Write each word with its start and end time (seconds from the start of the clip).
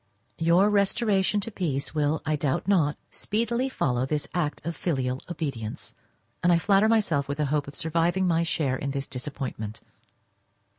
Your 0.39 0.71
restoration 0.71 1.41
to 1.41 1.51
peace 1.51 1.93
will, 1.93 2.23
I 2.25 2.35
doubt 2.35 2.67
not, 2.67 2.97
speedily 3.11 3.69
follow 3.69 4.03
this 4.03 4.27
act 4.33 4.59
of 4.65 4.75
filial 4.75 5.19
obedience, 5.29 5.93
and 6.41 6.51
I 6.51 6.57
flatter 6.57 6.89
myself 6.89 7.27
with 7.27 7.37
the 7.37 7.45
hope 7.53 7.67
of 7.67 7.75
surviving 7.75 8.25
my 8.25 8.41
share 8.41 8.77
in 8.77 8.89
this 8.89 9.07
disappointment. 9.07 9.79